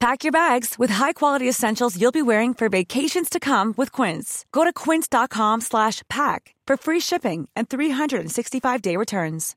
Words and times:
Pack 0.00 0.24
your 0.24 0.32
bags 0.32 0.80
with 0.80 0.90
high-quality 0.90 1.48
essentials 1.48 1.96
you'll 1.96 2.10
be 2.10 2.22
wearing 2.22 2.54
for 2.54 2.68
vacations 2.68 3.28
to 3.30 3.38
come 3.38 3.72
with 3.76 3.92
Quince. 3.92 4.44
Go 4.50 4.64
to 4.64 4.72
quince.com 4.72 5.60
slash 5.60 6.02
pack 6.08 6.56
for 6.66 6.76
free 6.76 6.98
shipping 6.98 7.48
and 7.54 7.68
365-day 7.68 8.96
returns. 8.96 9.54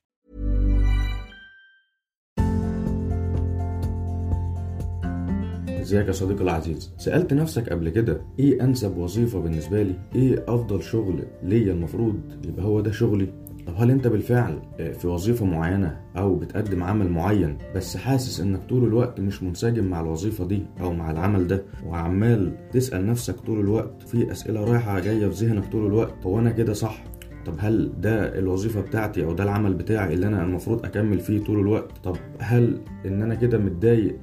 ازيك 5.70 6.08
يا 6.08 6.12
صديقي 6.12 6.42
العزيز 6.44 6.92
سألت 6.98 7.34
نفسك 7.34 7.70
قبل 7.70 7.90
كده 7.90 8.22
ايه 8.40 8.64
انسب 8.64 8.98
وظيفة 8.98 9.40
بالنسبة 9.40 9.84
لي 9.84 9.96
ايه 10.16 10.46
افضل 10.48 10.84
شغل 10.84 11.24
ليا 11.44 11.74
المفروض 11.74 12.20
يبقى 12.46 12.66
هو 12.66 12.82
ده 12.82 12.92
شغلي 12.92 13.28
طب 13.71 13.77
هل 13.83 13.91
انت 13.91 14.07
بالفعل 14.07 14.59
في 14.93 15.09
وظيفة 15.09 15.47
معينة 15.47 16.01
أو 16.17 16.35
بتقدم 16.35 16.83
عمل 16.83 17.09
معين 17.11 17.59
بس 17.75 17.97
حاسس 17.97 18.41
إنك 18.41 18.61
طول 18.69 18.85
الوقت 18.85 19.21
مش 19.21 19.43
منسجم 19.43 19.85
مع 19.85 20.01
الوظيفة 20.01 20.47
دي 20.47 20.63
أو 20.81 20.93
مع 20.93 21.11
العمل 21.11 21.47
ده 21.47 21.63
وعمال 21.87 22.53
تسأل 22.73 23.07
نفسك 23.07 23.35
طول 23.41 23.61
الوقت 23.61 24.03
في 24.03 24.33
أسئلة 24.33 24.65
رايحة 24.65 25.01
جاية 25.01 25.29
في 25.29 25.47
ذهنك 25.47 25.73
طول 25.73 25.87
الوقت 25.87 26.15
هو 26.27 26.39
أنا 26.39 26.51
كده 26.51 26.73
صح 26.73 27.05
طب 27.47 27.55
هل 27.59 27.93
ده 28.01 28.39
الوظيفة 28.39 28.81
بتاعتي 28.81 29.25
أو 29.25 29.33
ده 29.33 29.45
العمل 29.45 29.75
بتاعي 29.75 30.15
اللي 30.15 30.27
أنا 30.27 30.43
المفروض 30.45 30.85
أكمل 30.85 31.21
فيه 31.21 31.45
طول 31.45 31.61
الوقت؟ 31.61 31.91
طب 32.05 32.17
هل 32.39 32.81
إن 33.07 33.23
أنا 33.23 33.35
كده 33.35 33.59
متضايق 33.59 34.17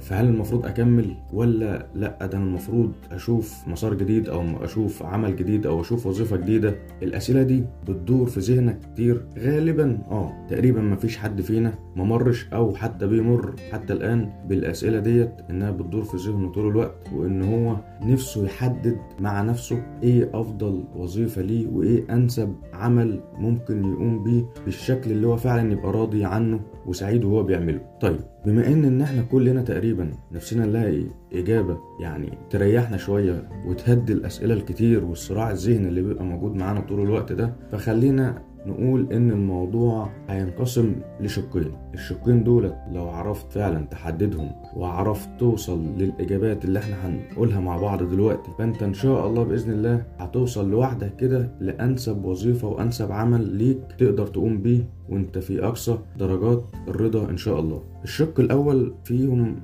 فهل 0.00 0.24
المفروض 0.28 0.66
أكمل 0.66 1.14
ولا 1.32 1.86
لأ؟ 1.94 2.26
ده 2.26 2.38
أنا 2.38 2.44
المفروض 2.46 2.92
أشوف 3.12 3.68
مسار 3.68 3.94
جديد 3.94 4.28
أو 4.28 4.42
أشوف 4.64 5.02
عمل 5.02 5.36
جديد 5.36 5.66
أو 5.66 5.80
أشوف 5.80 6.06
وظيفة 6.06 6.36
جديدة؟ 6.36 6.74
الأسئلة 7.02 7.42
دي 7.42 7.64
بتدور 7.88 8.26
في 8.26 8.40
ذهنك 8.40 8.78
كتير. 8.92 9.24
غالبا 9.38 9.98
أه 10.10 10.46
تقريبا 10.48 10.80
مفيش 10.80 11.16
حد 11.16 11.40
فينا 11.40 11.74
ممرش 11.96 12.48
أو 12.52 12.74
حتى 12.74 13.06
بيمر 13.06 13.54
حتى 13.72 13.92
الآن 13.92 14.32
بالأسئلة 14.48 14.98
ديت 14.98 15.30
إنها 15.50 15.70
بتدور 15.70 16.02
في 16.02 16.16
ذهنه 16.16 16.52
طول 16.52 16.68
الوقت 16.68 17.08
وإن 17.14 17.42
هو 17.42 17.76
نفسه 18.02 18.44
يحدد 18.44 18.96
مع 19.20 19.42
نفسه 19.42 19.82
إيه 20.02 20.30
أفضل 20.34 20.84
وظيفة 20.96 21.42
ليه 21.42 21.66
وإيه 21.68 22.04
أنسب 22.10 22.54
عمل 22.72 23.20
ممكن 23.38 23.84
يقوم 23.92 24.24
بيه 24.24 24.44
بالشكل 24.64 25.10
اللي 25.10 25.26
هو 25.26 25.36
فعلا 25.36 25.72
يبقى 25.72 25.92
راضي 25.92 26.24
عنه 26.24 26.60
وسعيد 26.86 27.24
وهو 27.24 27.42
بيعمله. 27.42 27.80
طيب 28.00 28.20
بما 28.46 28.66
إن 28.66 28.84
إن 28.84 29.02
إحنا 29.02 29.22
كلنا 29.22 29.62
تقريبا 29.62 30.12
نفسنا 30.32 30.66
نلاقي 30.66 31.04
إجابة 31.32 31.78
يعني 32.00 32.38
تريحنا 32.50 32.96
شوية 32.96 33.48
وتهدي 33.66 34.12
الأسئلة 34.12 34.54
الكتير 34.54 35.04
والصراع 35.04 35.50
الذهني 35.50 35.88
اللي 35.88 36.02
بيبقى 36.02 36.24
موجود 36.24 36.54
معانا 36.54 36.80
طول 36.80 37.00
الوقت 37.02 37.32
ده 37.32 37.52
فخلينا 37.72 38.42
نقول 38.66 39.12
إن 39.12 39.30
الموضوع 39.30 40.08
هينقسم 40.28 40.94
لشقين. 41.20 41.72
الشقين 41.94 42.44
دول 42.44 42.72
لو 42.92 43.08
عرفت 43.08 43.52
فعلا 43.52 43.86
تحددهم 43.86 44.50
وعرفت 44.76 45.28
توصل 45.38 45.84
للإجابات 45.98 46.64
اللي 46.64 46.78
إحنا 46.78 46.94
هنقولها 47.06 47.60
مع 47.60 47.76
بعض 47.76 48.02
دلوقتي 48.02 48.50
فأنت 48.58 48.82
إن 48.82 48.94
شاء 48.94 49.26
الله 49.26 49.42
بإذن 49.44 49.72
الله 49.72 50.04
هتوصل 50.18 50.70
لوحدك 50.70 51.16
كده 51.16 51.50
لأنسب 51.60 52.24
وظيفة 52.24 52.68
وأنسب 52.68 53.12
عمل 53.12 53.44
ليك 53.56 53.78
تقدر 53.98 54.26
تقوم 54.26 54.58
بيه 54.62 54.88
وأنت 55.08 55.38
في 55.38 55.64
أقصى 55.64 55.98
درجات 56.18 56.64
الرضا 56.88 57.30
إن 57.30 57.36
شاء 57.36 57.60
الله. 57.60 57.82
الشق 58.04 58.40
الأول 58.40 58.94
فيهم 59.04 59.56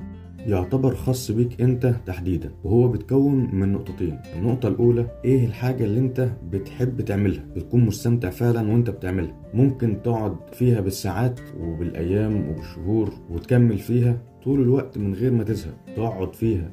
يعتبر 0.47 0.95
خاص 0.95 1.31
بيك 1.31 1.61
انت 1.61 1.95
تحديدا 2.07 2.51
وهو 2.65 2.89
بيتكون 2.89 3.55
من 3.55 3.73
نقطتين. 3.73 4.19
النقطة 4.37 4.69
الأولى 4.69 5.07
إيه 5.25 5.47
الحاجة 5.47 5.85
اللي 5.85 6.01
انت 6.01 6.31
بتحب 6.51 7.01
تعملها؟ 7.01 7.45
بتكون 7.57 7.81
مستمتع 7.81 8.31
فعلا 8.31 8.73
وانت 8.73 8.91
بتعملها. 8.91 9.51
ممكن 9.55 10.03
تقعد 10.03 10.37
فيها 10.53 10.81
بالساعات 10.81 11.41
وبالأيام 11.61 12.49
وبالشهور 12.49 13.13
وتكمل 13.31 13.79
فيها 13.79 14.23
طول 14.45 14.63
الوقت 14.63 14.99
من 14.99 15.15
غير 15.15 15.33
ما 15.33 15.45
تزهق. 15.45 15.75
تقعد 15.97 16.35
فيها 16.35 16.71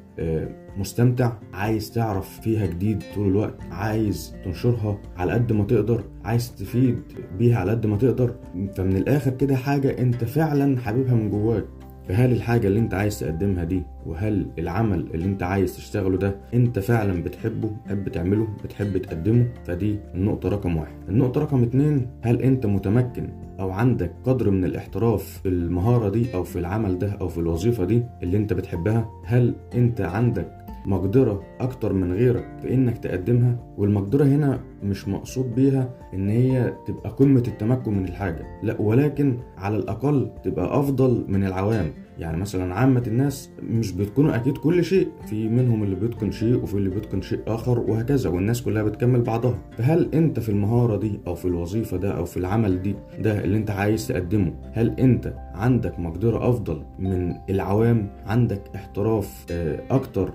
مستمتع 0.78 1.34
عايز 1.54 1.92
تعرف 1.92 2.40
فيها 2.42 2.66
جديد 2.66 3.04
طول 3.16 3.28
الوقت 3.28 3.62
عايز 3.72 4.36
تنشرها 4.46 5.00
على 5.18 5.32
قد 5.32 5.54
ما 5.54 5.64
تقدر 5.64 6.04
عايز 6.24 6.56
تفيد 6.56 7.00
بيها 7.38 7.58
على 7.58 7.72
قد 7.72 7.86
ما 7.86 7.98
تقدر. 7.98 8.36
فمن 8.76 8.98
الآخر 8.98 9.32
كده 9.32 9.56
حاجة 9.56 10.02
انت 10.02 10.24
فعلا 10.24 10.80
حاببها 10.80 11.14
من 11.14 11.30
جواك. 11.30 11.66
فهل 12.08 12.32
الحاجة 12.32 12.68
اللي 12.68 12.80
انت 12.80 12.94
عايز 12.94 13.20
تقدمها 13.20 13.64
دي 13.64 13.84
وهل 14.06 14.46
العمل 14.60 15.08
اللي 15.14 15.26
انت 15.26 15.44
عايز 15.44 15.76
تشتغله 15.76 16.18
ده 16.18 16.36
انت 16.54 16.80
فعلا 16.80 17.24
بتحبه 17.24 17.70
بتحب 17.86 18.10
تعمله 18.10 18.48
بتحب 18.64 18.98
تقدمه؟ 18.98 19.48
فدي 19.66 20.00
النقطة 20.16 20.50
رقم 20.50 20.78
واحد. 20.78 20.94
النقطة 21.10 21.42
رقم 21.42 21.64
اتنين 21.64 22.08
هل 22.22 22.42
انت 22.42 22.66
متمكن 22.66 23.30
أو 23.60 23.72
عندك 23.72 24.12
قدر 24.24 24.50
من 24.50 24.66
الاحتراف 24.66 25.24
في 25.44 25.50
المهارة 25.50 26.10
دي 26.10 26.34
أو 26.34 26.44
في 26.44 26.60
العمل 26.60 27.00
ده 27.00 27.12
أو 27.12 27.28
في 27.28 27.38
الوظيفة 27.38 27.86
دي 27.86 28.04
اللي 28.24 28.38
انت 28.38 28.54
بتحبها؟ 28.54 29.10
هل 29.26 29.54
انت 29.76 30.02
عندك 30.02 30.52
مقدرة 30.86 31.44
أكتر 31.60 31.94
من 31.94 32.14
غيرك 32.14 32.46
في 32.62 32.74
إنك 32.74 32.98
تقدمها؟ 32.98 33.60
والمقدرة 33.78 34.24
هنا 34.26 34.60
مش 34.84 35.08
مقصود 35.08 35.56
بيها 35.56 35.90
إن 36.14 36.30
هي 36.30 36.74
تبقى 36.86 37.10
قمة 37.10 37.44
التمكن 37.48 37.94
من 37.98 38.06
الحاجة. 38.06 38.46
لا 38.64 38.82
ولكن 38.82 39.38
على 39.58 39.78
الأقل 39.78 40.30
تبقى 40.44 40.80
أفضل 40.80 41.26
من 41.28 41.44
العوام. 41.44 41.92
يعني 42.20 42.38
مثلا 42.38 42.74
عامة 42.74 43.04
الناس 43.08 43.50
مش 43.64 43.92
بيتقنوا 43.92 44.36
أكيد 44.36 44.58
كل 44.58 44.84
شيء. 44.84 45.08
في 45.26 45.50
منهم 45.50 45.84
اللي 45.84 45.96
بيتقن 45.96 46.32
شيء 46.32 46.64
وفي 46.64 46.74
اللي 46.74 46.90
بيتقن 46.90 47.22
شيء 47.22 47.40
آخر 47.48 47.80
وهكذا 47.80 48.30
والناس 48.30 48.62
كلها 48.62 48.84
بتكمل 48.84 49.22
بعضها. 49.22 49.58
فهل 49.78 50.10
أنت 50.14 50.40
في 50.40 50.50
المهارة 50.50 50.98
دي 50.98 51.20
أو 51.28 51.36
في 51.36 51.46
الوظيفة 51.46 51.98
ده 51.98 52.12
أو 52.12 52.26
في 52.26 52.38
العمل 52.38 52.82
دي 52.82 52.96
ده 53.20 53.44
اللي 53.44 53.58
أنت 53.58 53.72
عايز 53.72 54.08
تقدمه 54.08 54.54
هل 54.74 55.00
أنت 55.00 55.34
عندك 55.54 56.00
مقدرة 56.00 56.50
أفضل 56.50 56.82
من 57.00 57.34
العوام؟ 57.50 58.10
عندك 58.26 58.62
احتراف 58.76 59.46
أكتر 59.92 60.34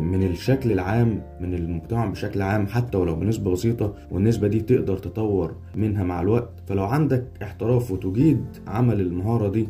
من 0.00 0.22
الشكل 0.22 0.72
العام 0.72 1.22
من 1.40 1.54
المجتمع 1.54 2.06
بشكل 2.06 2.42
عام 2.42 2.66
حتى 2.66 2.98
ولو 2.98 3.14
بنسبة 3.14 3.50
بسيطة 3.56 3.94
والنسبة 4.10 4.48
دي 4.48 4.60
تقدر 4.60 4.98
تطور 4.98 5.54
منها 5.76 6.04
مع 6.04 6.20
الوقت. 6.22 6.50
فلو 6.66 6.84
عندك 6.84 7.24
احتراف 7.42 7.90
وتجيد 7.90 8.44
عمل 8.66 9.00
المهارة 9.00 9.48
دي 9.48 9.68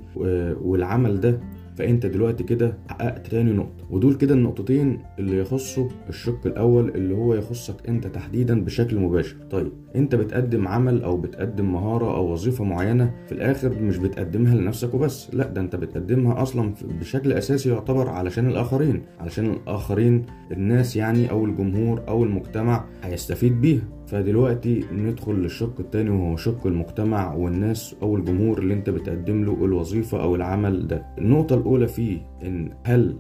والعمل 0.63 1.21
ده 1.21 1.41
فأنت 1.77 2.07
دلوقتي 2.07 2.45
كده 2.45 2.79
حققت 2.89 3.27
تاني 3.27 3.53
نقطة. 3.53 3.85
ودول 3.91 4.15
كده 4.15 4.35
النقطتين 4.35 4.99
اللي 5.19 5.39
يخصوا 5.39 5.89
الشق 6.09 6.47
الأول 6.47 6.89
اللي 6.89 7.15
هو 7.15 7.35
يخصك 7.35 7.89
أنت 7.89 8.07
تحديدا 8.07 8.65
بشكل 8.65 8.99
مباشر. 8.99 9.37
طيب 9.51 9.73
انت 9.97 10.15
بتقدم 10.15 10.69
عمل 10.69 11.03
أو 11.03 11.17
بتقدم 11.17 11.73
مهارة 11.73 12.17
أو 12.17 12.33
وظيفة 12.33 12.65
معينة 12.65 13.15
في 13.27 13.33
الآخر 13.33 13.83
مش 13.83 13.99
بتقدمها 13.99 14.55
لنفسك 14.55 14.95
وبس 14.95 15.35
لا 15.35 15.47
ده 15.49 15.61
انت 15.61 15.77
بتقدمها 15.77 16.43
أصلا 16.43 16.75
بشكل 17.01 17.33
اساسي 17.33 17.69
يعتبر 17.69 18.09
علشان 18.09 18.47
الاخرين 18.49 19.03
علشان 19.21 19.47
الاخرين 19.47 20.27
الناس 20.53 20.97
يعني 20.97 21.31
أو 21.31 21.45
الجمهور 21.45 22.03
أو 22.09 22.25
المجتمع 22.25 22.85
هيستفيد 23.03 23.61
بيها. 23.61 23.83
فدلوقتي 24.07 24.85
ندخل 24.93 25.33
للشق 25.35 25.81
التاني 25.81 26.11
وهو 26.11 26.37
شق 26.37 26.67
المجتمع 26.67 27.35
والناس 27.35 27.97
أو 28.03 28.17
الجمهور 28.17 28.59
اللي 28.59 28.75
انت 28.75 28.91
بتقدم 28.91 29.45
له 29.45 29.65
الوظيفة 29.65 30.23
أو 30.23 30.35
العمل 30.35 30.87
ده. 30.87 31.03
النقطة 31.19 31.55
الاولى 31.55 31.89
فيه 31.89 32.19
ان 32.43 32.71
هل 32.85 33.17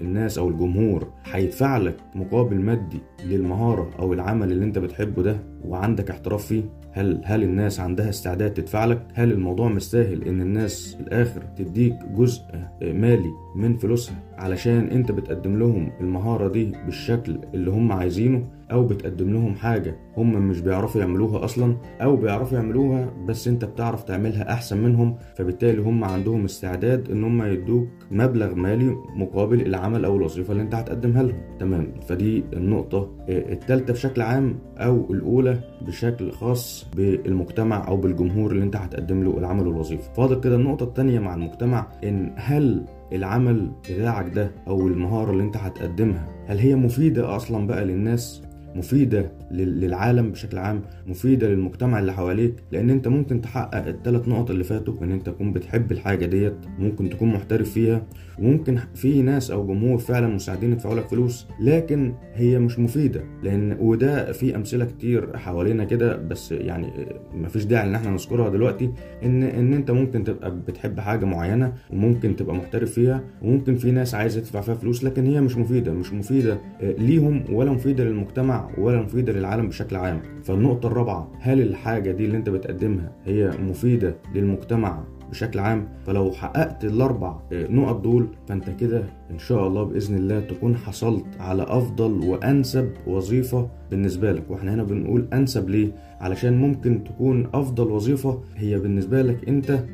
الناس 0.00 0.38
أو 0.38 0.48
الجمهور 0.48 1.08
هيدفع 1.24 1.76
لك 1.78 1.96
مقابل 2.14 2.56
مادي 2.60 3.00
للمهارة 3.26 3.90
أو 3.98 4.12
العمل 4.12 4.52
اللي 4.52 4.64
انت 4.64 4.78
بتحبه 4.78 5.22
ده؟ 5.22 5.36
وعندك 5.64 6.10
احتراف 6.10 6.46
فيه؟ 6.46 6.62
هل 6.92 7.20
هل 7.24 7.42
الناس 7.42 7.80
عندها 7.80 8.08
استعداد 8.08 8.54
تدفع 8.54 8.84
لك؟ 8.84 9.06
هل 9.14 9.32
الموضوع 9.32 9.68
مستاهل 9.68 10.28
إن 10.28 10.40
الناس 10.42 10.94
في 10.94 11.00
الآخر 11.00 11.42
تديك 11.56 11.94
جزء 12.16 12.42
مالي 12.82 13.30
من 13.56 13.76
فلوسها؟ 13.78 14.27
علشان 14.38 14.88
انت 14.88 15.12
بتقدم 15.12 15.58
لهم 15.58 15.90
المهارة 16.00 16.48
دي 16.48 16.72
بالشكل 16.84 17.38
اللي 17.54 17.70
هم 17.70 17.92
عايزينه 17.92 18.42
أو 18.72 18.86
بتقدم 18.86 19.32
لهم 19.32 19.54
حاجة 19.54 19.96
هم 20.16 20.48
مش 20.48 20.60
بيعرفوا 20.60 21.00
يعملوها 21.00 21.44
أصلا 21.44 21.76
أو 22.02 22.16
بيعرفوا 22.16 22.58
يعملوها 22.58 23.10
بس 23.26 23.48
انت 23.48 23.64
بتعرف 23.64 24.02
تعملها 24.02 24.52
احسن 24.52 24.78
منهم 24.78 25.16
فبالتالي 25.36 25.82
هم 25.82 26.04
عندهم 26.04 26.44
استعداد 26.44 27.10
ان 27.10 27.24
هم 27.24 27.42
يدوك 27.42 27.88
مبلغ 28.10 28.54
مالي 28.54 28.96
مقابل 29.16 29.60
العمل 29.60 30.04
أو 30.04 30.16
الوظيفة 30.16 30.52
اللي 30.52 30.62
انت 30.62 30.74
هتقدمها 30.74 31.22
لهم. 31.22 31.38
تمام. 31.58 31.94
فدي 32.08 32.44
النقطة. 32.52 33.10
التالتة 33.28 33.92
بشكل 33.92 34.22
عام 34.22 34.58
أو 34.78 35.12
الاولى 35.12 35.58
بشكل 35.86 36.30
خاص 36.32 36.86
بالمجتمع 36.96 37.88
أو 37.88 37.96
بالجمهور 37.96 38.52
اللي 38.52 38.64
انت 38.64 38.76
هتقدم 38.76 39.24
له 39.24 39.38
العمل 39.38 39.66
والوظيفة. 39.68 40.12
فاضل 40.12 40.40
كده 40.40 40.56
النقطة 40.56 40.84
التانية 40.84 41.18
مع 41.20 41.34
المجتمع 41.34 41.86
ان 42.04 42.32
هل 42.36 42.84
العمل 43.12 43.72
بتاعك 43.90 44.28
ده 44.34 44.50
أو 44.68 44.86
المهارة 44.88 45.30
اللي 45.30 45.42
أنت 45.42 45.56
هتقدمها 45.56 46.28
هل 46.46 46.58
هي 46.58 46.74
مفيدة 46.76 47.36
أصلا 47.36 47.66
بقى 47.66 47.84
للناس؟ 47.84 48.42
مفيدة 48.74 49.30
للعالم 49.50 50.30
بشكل 50.30 50.58
عام 50.58 50.80
مفيدة 51.06 51.48
للمجتمع 51.48 51.98
اللي 51.98 52.12
حواليك 52.12 52.54
لأن 52.72 52.90
أنت 52.90 53.08
ممكن 53.08 53.40
تحقق 53.40 53.86
الثلاث 53.86 54.28
نقط 54.28 54.50
اللي 54.50 54.64
فاتوا 54.64 54.94
ان 55.02 55.12
أنت 55.12 55.26
تكون 55.26 55.52
بتحب 55.52 55.92
الحاجة 55.92 56.26
ديت 56.26 56.54
ممكن 56.78 57.10
تكون 57.10 57.28
محترف 57.28 57.70
فيها 57.70 58.02
وممكن 58.38 58.78
في 58.94 59.22
ناس 59.22 59.50
أو 59.50 59.66
جمهور 59.66 59.98
فعلا 59.98 60.26
مساعدين 60.26 60.72
يدفعوا 60.72 60.94
لك 60.94 61.06
فلوس 61.08 61.46
لكن 61.60 62.12
هي 62.34 62.58
مش 62.58 62.78
مفيدة 62.78 63.24
لأن 63.42 63.76
وده 63.80 64.32
في 64.32 64.56
أمثلة 64.56 64.84
كتير 64.84 65.36
حوالينا 65.36 65.84
كده 65.84 66.16
بس 66.16 66.52
يعني 66.52 66.86
مفيش 67.34 67.64
داعي 67.64 67.86
إن 67.88 67.94
إحنا 67.94 68.10
نذكرها 68.10 68.48
دلوقتي 68.48 68.90
ان 69.24 69.42
إن 69.42 69.72
أنت 69.74 69.90
ممكن 69.90 70.24
تبقى 70.24 70.56
بتحب 70.68 71.00
حاجة 71.00 71.24
معينة 71.24 71.72
وممكن 71.92 72.36
تبقى 72.36 72.54
محترف 72.56 72.92
فيها 72.92 73.20
وممكن 73.42 73.76
في 73.76 73.90
ناس 73.90 74.14
عايزة 74.14 74.40
تدفع 74.40 74.60
فيها 74.60 74.74
فلوس 74.74 75.04
لكن 75.04 75.26
هي 75.26 75.40
مش 75.40 75.56
مفيدة 75.56 75.92
مش 75.92 76.12
مفيدة 76.12 76.58
ليهم 76.82 77.44
ولا 77.52 77.70
مفيدة 77.72 78.04
للمجتمع 78.04 78.57
ولا 78.78 79.02
مفيدة 79.02 79.32
للعالم 79.32 79.68
بشكل 79.68 79.96
عام. 79.96 80.20
فالنقطة 80.44 80.86
الرابعة 80.86 81.28
هل 81.40 81.60
الحاجة 81.60 82.10
دي 82.12 82.24
اللي 82.24 82.36
أنت 82.36 82.48
بتقدمها 82.48 83.12
هي 83.24 83.50
مفيدة 83.68 84.14
للمجتمع 84.34 85.04
بشكل 85.30 85.58
عام؟ 85.58 85.88
فلو 86.06 86.32
حققت 86.32 86.84
الأربع 86.84 87.36
نقط 87.52 88.00
دول 88.00 88.26
فأنت 88.48 88.70
كده 88.70 89.02
إن 89.30 89.38
شاء 89.38 89.66
الله 89.66 89.82
بإذن 89.82 90.16
الله 90.16 90.40
تكون 90.40 90.76
حصلت 90.76 91.24
على 91.40 91.62
أفضل 91.62 92.28
وأنسب 92.28 92.90
وظيفة 93.06 93.68
بالنسبة 93.90 94.32
لك. 94.32 94.42
وإحنا 94.50 94.74
هنا 94.74 94.82
بنقول 94.82 95.28
أنسب 95.32 95.68
ليه؟ 95.68 95.92
علشان 96.20 96.58
ممكن 96.58 97.04
تكون 97.04 97.48
أفضل 97.54 97.90
وظيفة 97.90 98.40
هي 98.56 98.78
بالنسبة 98.78 99.22
لك 99.22 99.48
أنت 99.48 99.84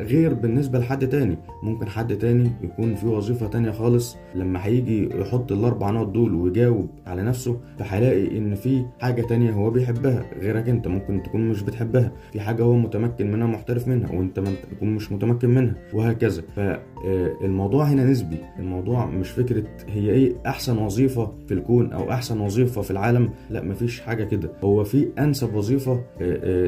غير 0.00 0.34
بالنسبة 0.34 0.78
لحد 0.78 1.08
تاني. 1.08 1.38
ممكن 1.62 1.88
حد 1.88 2.18
تاني 2.18 2.50
يكون 2.62 2.94
في 2.94 3.06
وظيفة 3.06 3.46
تانية 3.46 3.70
خالص 3.70 4.16
لما 4.34 4.64
هيجي 4.64 5.08
يحط 5.20 5.52
الأربع 5.52 5.90
نقط 5.90 6.06
دول 6.08 6.34
ويجاوب 6.34 6.88
على 7.06 7.22
نفسه 7.22 7.60
فهيلاقي 7.78 8.38
إن 8.38 8.54
في 8.54 8.84
حاجة 9.00 9.22
تانية 9.22 9.50
هو 9.50 9.70
بيحبها 9.70 10.24
غيرك 10.40 10.68
أنت 10.68 10.88
ممكن 10.88 11.22
تكون 11.22 11.48
مش 11.48 11.62
بتحبها. 11.62 12.12
في 12.32 12.40
حاجة 12.40 12.62
هو 12.62 12.76
متمكن 12.76 13.30
منها 13.30 13.46
محترف 13.46 13.88
منها 13.88 14.12
وأنت 14.12 14.40
تكون 14.70 14.94
مش 14.94 15.12
متمكن 15.12 15.48
منها 15.48 15.74
وهكذا. 15.94 16.42
فالموضوع 16.56 17.84
هنا 17.84 18.04
نسبي. 18.04 18.38
الموضوع 18.58 19.06
مش 19.06 19.30
فكرة 19.30 19.64
هي 19.88 20.10
إيه 20.10 20.32
أحسن 20.46 20.78
وظيفة 20.78 21.32
في 21.46 21.54
الكون 21.54 21.92
أو 21.92 22.10
أحسن 22.10 22.40
وظيفة 22.40 22.82
في 22.82 22.90
العالم. 22.90 23.30
لا 23.50 23.64
مفيش 23.64 24.00
حاجة 24.00 24.24
كده. 24.24 24.50
هو 24.64 24.84
في 24.84 25.08
أنسب 25.18 25.41
وظيفة 25.54 26.04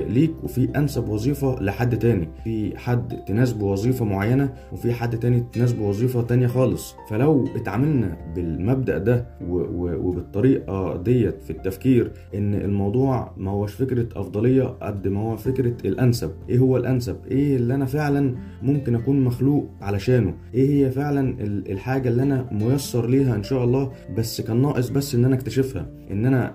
ليك 0.09 0.33
وفي 0.43 0.69
أنسب 0.77 1.09
وظيفة 1.09 1.63
لحد 1.63 1.99
تاني. 1.99 2.29
في 2.45 2.79
حد 2.79 3.25
تناسبه 3.25 3.65
وظيفة 3.67 4.05
معينة 4.05 4.53
وفي 4.73 4.93
حد 4.93 5.19
تاني 5.19 5.45
تناسبه 5.53 5.83
وظيفة 5.89 6.23
تانية 6.23 6.47
خالص. 6.47 6.95
فلو 7.11 7.45
اتعاملنا 7.57 8.17
بالمبدأ 8.35 8.99
ده 8.99 9.27
وبالطريقة 9.49 10.97
ديت 11.03 11.43
في 11.43 11.51
التفكير 11.51 12.13
إن 12.35 12.55
الموضوع 12.55 13.33
ما 13.37 13.51
هوش 13.51 13.73
فكرة 13.73 14.09
أفضلية 14.17 14.63
قد 14.63 15.09
ما 15.09 15.21
هو 15.21 15.37
فكرة 15.37 15.75
الأنسب. 15.85 16.31
إيه 16.49 16.59
هو 16.59 16.77
الأنسب؟ 16.77 17.17
إيه 17.31 17.57
اللي 17.57 17.75
أنا 17.75 17.85
فعلا 17.85 18.35
ممكن 18.63 18.95
أكون 18.95 19.25
مخلوق 19.25 19.69
علشانه؟ 19.81 20.35
إيه 20.55 20.71
هي 20.87 20.91
فعلا 20.91 21.37
الحاجة 21.41 22.09
اللي 22.09 22.23
أنا 22.23 22.47
ميسر 22.53 23.07
ليها 23.09 23.35
إن 23.35 23.43
شاء 23.43 23.65
الله 23.65 23.93
بس 24.17 24.41
كان 24.41 24.63
ناقص 24.63 24.89
بس 24.89 25.15
إن 25.15 25.25
أنا 25.25 25.35
أكتشفها؟ 25.35 25.87
إن 26.11 26.27
أنا 26.27 26.55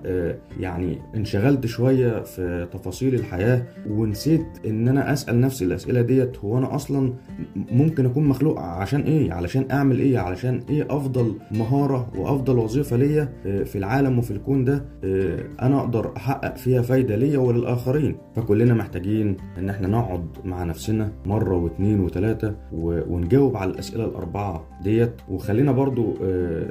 يعني 0.60 0.98
انشغلت 1.16 1.66
شوية 1.66 2.09
في 2.26 2.68
تفاصيل 2.72 3.16
الحياة 3.16 3.64
ونسيت 3.90 4.46
إن 4.68 4.88
أنا 4.88 5.14
أسأل 5.14 5.42
نفسي 5.42 5.66
الأسئلة 5.66 6.02
ديت 6.02 6.38
هو 6.38 6.58
أنا 6.58 6.76
أصلا 6.76 7.14
ممكن 7.56 8.06
أكون 8.06 8.24
مخلوق 8.24 8.60
عشان 8.60 9.02
إيه؟ 9.02 9.32
علشان 9.34 9.66
أعمل 9.72 10.00
إيه؟ 10.00 10.20
علشان 10.20 10.62
إيه 10.70 10.88
أفضل 10.90 11.34
مهارة 11.52 12.12
وأفضل 12.18 12.58
وظيفة 12.58 12.96
ليا 12.98 13.30
في 13.44 13.78
العالم 13.78 14.20
وفي 14.20 14.32
الكون 14.32 14.66
ده 14.66 14.86
أنا 15.62 15.80
أقدر 15.80 16.12
أحقق 16.18 16.56
فيها 16.58 16.82
فايدة 16.82 17.16
ليا 17.16 17.38
وللآخرين. 17.40 18.16
فكلنا 18.36 18.74
محتاجين 18.74 19.38
إن 19.58 19.70
إحنا 19.70 19.88
نقعد 19.88 20.26
مع 20.46 20.64
نفسنا 20.64 21.12
مرة 21.26 21.56
واثنين 21.56 22.00
وثلاثه 22.00 22.56
ونجاوب 22.74 23.58
على 23.58 23.72
الأسئلة 23.72 24.06
الأربعة 24.06 24.68
ديت. 24.84 25.12
وخلينا 25.30 25.72
برضو 25.72 26.14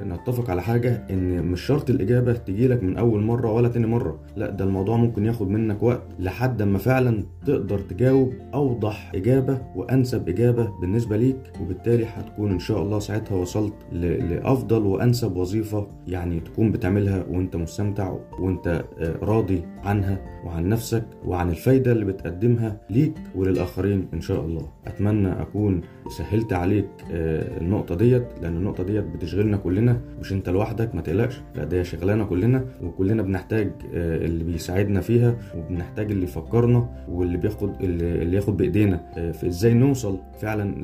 نتفق 0.07 0.51
على 0.51 0.63
حاجة 0.63 1.07
إن 1.11 1.43
مش 1.43 1.61
شرط 1.61 1.91
الإجابة 1.91 2.33
تجيلك 2.33 2.83
من 2.83 2.97
أول 2.97 3.23
مرة 3.23 3.53
ولا 3.53 3.69
تاني 3.69 3.87
مرة. 3.87 4.19
لا 4.37 4.51
ده 4.51 4.65
الموضوع 4.65 4.97
ممكن 4.97 5.25
ياخد 5.29 5.49
منك 5.49 5.83
وقت 5.83 6.03
لحد 6.19 6.63
ما 6.63 6.79
فعلا 6.79 7.25
تقدر 7.47 7.79
تجاوب 7.79 8.33
أوضح 8.55 9.13
إجابة 9.15 9.59
وأنسب 9.77 10.29
إجابة 10.29 10.71
بالنسبة 10.81 11.17
ليك 11.17 11.37
وبالتالي 11.63 12.05
هتكون 12.05 12.51
إن 12.53 12.59
شاء 12.59 12.83
الله 12.83 12.99
ساعتها 12.99 13.35
وصلت 13.35 13.75
لأفضل 13.93 14.83
وأنسب 14.87 15.37
وظيفة 15.37 15.87
يعني 16.07 16.41
تكون 16.41 16.73
بتعملها 16.73 17.25
وأنت 17.31 17.57
مستمتع 17.57 18.17
وأنت 18.41 18.85
راضي 19.23 19.63
عنها 19.85 20.19
وعن 20.45 20.69
نفسك 20.69 21.05
وعن 21.27 21.51
الفايدة 21.51 21.93
اللي 21.93 22.05
بتقدمها 22.05 22.81
ليك 22.91 23.15
وللآخرين 23.35 24.09
إن 24.15 24.21
شاء 24.21 24.45
الله. 24.45 24.69
أتمنى 24.87 25.29
أكون 25.43 25.81
سهلت 26.19 26.53
عليك 26.53 26.89
النقطة 27.11 27.95
ديت 27.95 28.27
لأن 28.43 28.57
النقطة 28.57 28.85
ديت 28.85 29.05
بتشغلنا 29.05 29.57
كلنا 29.57 30.01
مش 30.21 30.33
أنت 30.33 30.49
لوحدك 30.49 30.95
ما 30.95 31.01
تقلقش 31.01 31.41
لا 31.57 31.65
ده 31.65 31.83
شغلانه 31.83 32.25
كلنا 32.25 32.65
وكلنا 32.83 33.23
بنحتاج 33.23 33.71
اللي 33.95 34.45
بيساعدنا 34.45 35.01
فيها 35.01 35.18
وبنحتاج 35.57 36.11
اللي 36.11 36.25
يفكرنا 36.25 36.89
واللي 37.09 37.39
بياخد 37.39 37.83
اللي 37.83 38.37
ياخد 38.37 38.57
بإيدينا. 38.57 39.33
في 39.33 39.47
إزاي 39.47 39.75
نوصل 39.75 40.19
فعلا 40.41 40.75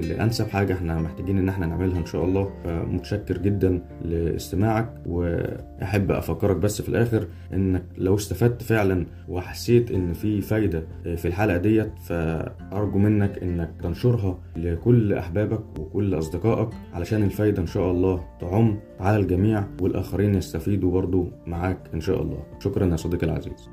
لأنسب 0.00 0.48
حاجة 0.48 0.72
إحنا 0.72 1.00
محتاجين 1.00 1.38
إن 1.38 1.48
إحنا 1.48 1.66
نعملها 1.66 1.98
إن 1.98 2.06
شاء 2.06 2.24
الله. 2.24 2.50
فمتشكر 2.64 3.38
جدا 3.38 3.82
لاستماعك 4.04 4.94
وأحب 5.06 6.10
أفكرك 6.10 6.56
بس 6.56 6.82
في 6.82 6.88
الآخر 6.88 7.26
إنك 7.54 7.82
لو 7.98 8.14
استفدت 8.14 8.62
فعلا 8.62 9.06
وحسيت 9.28 9.90
إن 9.90 10.12
في 10.12 10.40
فايدة 10.40 10.82
في 11.16 11.28
الحلقة 11.28 11.56
ديت 11.56 11.98
فأرجو 11.98 12.98
منك 12.98 13.38
إنك 13.42 13.70
تنشرها 13.82 14.38
لكل 14.56 15.12
أحبابك 15.12 15.78
وكل 15.78 16.18
أصدقائك 16.18 16.68
علشان 16.94 17.22
الفايدة 17.22 17.62
إن 17.62 17.66
شاء 17.66 17.90
الله 17.90 18.24
تعم 18.40 18.78
على 19.00 19.16
الجميع 19.16 19.64
والآخرين 19.82 20.34
يستفيدوا 20.34 20.92
برضو 20.92 21.28
معاك 21.46 21.78
إن 21.94 22.00
شاء 22.00 22.22
الله. 22.22 22.42
شكرا 22.58 22.86
يا 22.86 22.96
صديقي 22.96 23.26
العزيز. 23.26 23.68